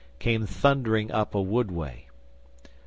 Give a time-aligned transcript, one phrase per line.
[0.19, 2.07] ]came thundering up a woodway.